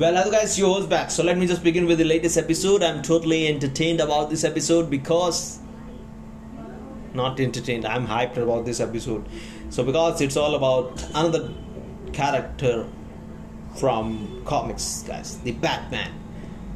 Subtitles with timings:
[0.00, 1.10] Well, hello guys, your host back.
[1.10, 2.82] So let me just begin with the latest episode.
[2.82, 5.58] I'm totally entertained about this episode because
[7.12, 7.84] not entertained.
[7.84, 9.26] I'm hyped about this episode.
[9.68, 11.52] So because it's all about another
[12.14, 12.88] character
[13.76, 16.12] from comics, guys, the Batman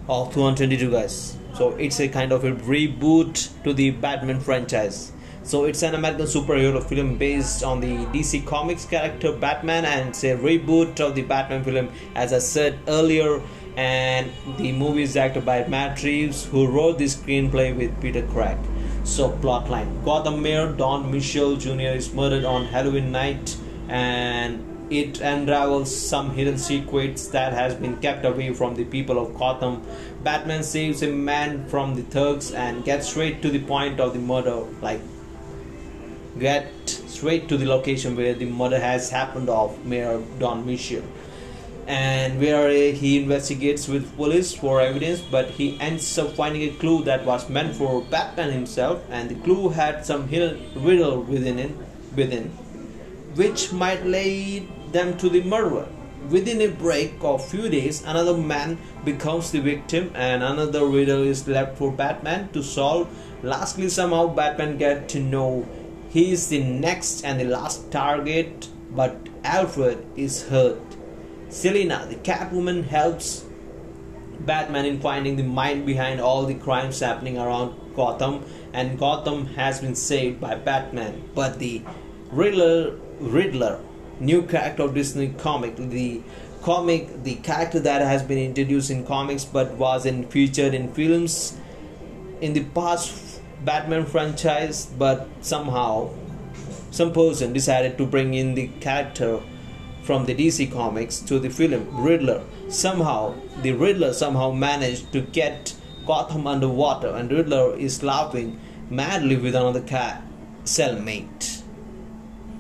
[0.07, 1.39] of 222, guys.
[1.55, 5.14] So it's a kind of a reboot to the Batman franchise.
[5.45, 10.25] So it's an American superhero film based on the DC Comics character Batman and it's
[10.25, 13.43] a reboot of the Batman film as I said earlier
[13.77, 18.57] and the movie is acted by Matt Reeves who wrote the screenplay with Peter Craig.
[19.05, 21.93] So plotline Gotham Mayor Don Mitchell Jr.
[21.93, 23.55] is murdered on Halloween night
[23.89, 29.35] and it unravels some hidden secrets that has been kept away from the people of
[29.35, 29.83] Gotham.
[30.23, 34.19] Batman saves a man from the thugs and gets straight to the point of the
[34.19, 35.01] murder like
[36.39, 41.05] get straight to the location where the murder has happened of Mayor Don Mitchell
[41.87, 47.05] and where he investigates with police for evidence but he ends up finding a clue
[47.05, 51.71] that was meant for Batman himself and the clue had some hidden riddle within it
[52.17, 52.51] within
[53.35, 55.89] which might lead them to the murderer.
[56.31, 61.47] Within a break of few days another man becomes the victim and another riddle is
[61.47, 63.09] left for Batman to solve.
[63.43, 65.69] Lastly somehow Batman get to know
[66.15, 70.81] he is the next and the last target, but Alfred is hurt.
[71.49, 73.45] Selina, the Catwoman, helps
[74.39, 79.81] Batman in finding the mind behind all the crimes happening around Gotham, and Gotham has
[79.81, 81.31] been saved by Batman.
[81.35, 81.83] But the
[82.31, 83.81] Riddler, Riddler,
[84.21, 86.23] new character of Disney comic, the
[86.63, 91.59] comic, the character that has been introduced in comics but wasn't featured in films
[92.41, 93.34] in the past
[93.65, 96.11] Batman franchise, but somehow
[96.91, 99.41] some person decided to bring in the character
[100.05, 102.45] from the DC comics to the film Riddler.
[102.69, 105.75] Somehow, the Riddler somehow managed to get
[106.07, 110.23] Gotham underwater, and Riddler is laughing madly with another cat
[110.65, 111.63] cellmate.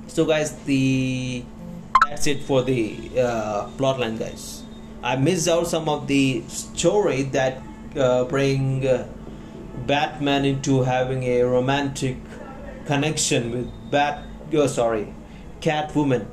[0.08, 1.44] So, guys, the
[2.08, 4.64] that's it for the uh, plotline, guys.
[5.02, 7.62] I missed out some of the story that
[7.96, 8.86] uh, bring.
[8.86, 9.06] Uh,
[9.86, 12.16] Batman into having a romantic
[12.86, 14.24] connection with Bat.
[14.52, 15.12] Oh, sorry,
[15.60, 16.26] Catwoman.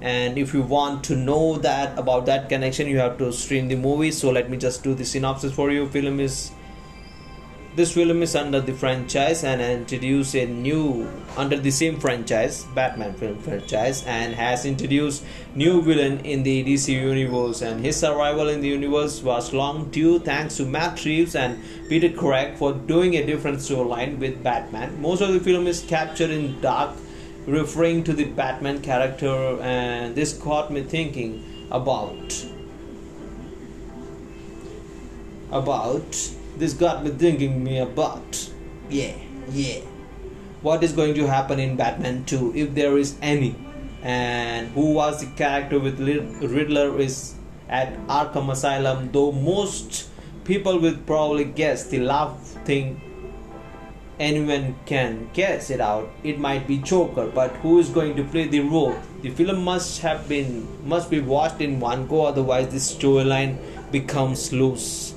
[0.00, 3.76] And if you want to know that about that connection, you have to stream the
[3.76, 4.12] movie.
[4.12, 5.88] So let me just do the synopsis for you.
[5.88, 6.52] Film is
[7.76, 13.14] this film is under the franchise and introduce a new under the same franchise, Batman
[13.14, 15.24] film franchise, and has introduced
[15.54, 17.62] new villain in the DC universe.
[17.62, 22.10] And his survival in the universe was long due thanks to Matt Reeves and Peter
[22.10, 25.00] Craig for doing a different storyline with Batman.
[25.00, 26.96] Most of the film is captured in dark,
[27.46, 32.44] referring to the Batman character, and this got me thinking about
[35.50, 38.50] about this got me thinking me about.
[38.90, 39.14] Yeah
[39.52, 39.80] yeah.
[40.62, 43.54] What is going to happen in batman 2 if there is any?
[44.02, 47.34] And who was the character with riddler is
[47.68, 50.08] at arkham asylum though most
[50.44, 53.00] people will probably guess the last thing
[54.18, 56.10] anyone can guess it out.
[56.24, 58.96] It might be joker but who is going to play the role?
[59.22, 63.58] The film must have been must be watched in one go otherwise the storyline
[63.92, 65.14] becomes loose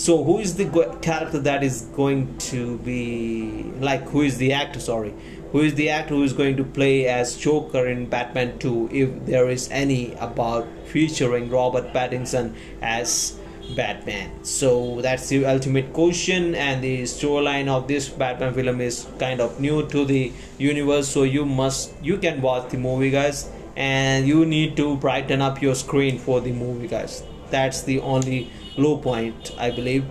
[0.00, 0.64] so who is the
[1.02, 5.12] character that is going to be like who is the actor sorry?
[5.52, 9.26] Who is the actor who is going to play as joker in batman 2 if
[9.26, 13.38] there is any about featuring robert pattinson as
[13.76, 14.42] batman?
[14.42, 19.60] So that's the ultimate question and the storyline of this batman film is kind of
[19.60, 21.08] new to the universe.
[21.08, 25.60] So you must you can watch the movie guys and you need to brighten up
[25.60, 30.04] your screen for the movie guys that's the only low point, I believe.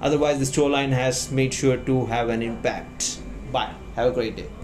[0.00, 3.20] Otherwise, the storyline has made sure to have an impact.
[3.52, 3.74] Bye.
[3.96, 4.63] Have a great day.